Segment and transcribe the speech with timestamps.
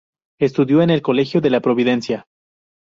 [0.39, 2.25] Estudió en el colegio La Providencia.